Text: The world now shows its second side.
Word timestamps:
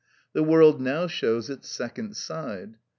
The 0.33 0.41
world 0.41 0.81
now 0.81 1.05
shows 1.05 1.51
its 1.51 1.69
second 1.69 2.17
side. 2.17 2.77